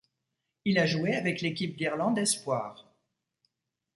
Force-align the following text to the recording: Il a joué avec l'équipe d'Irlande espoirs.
Il 0.65 0.79
a 0.79 0.87
joué 0.87 1.13
avec 1.13 1.41
l'équipe 1.41 1.75
d'Irlande 1.77 2.17
espoirs. 2.17 2.91